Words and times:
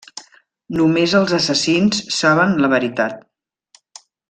Només 0.79 1.13
els 1.19 1.33
assassins 1.39 2.01
saben 2.17 2.57
la 2.65 2.73
veritat. 2.75 3.23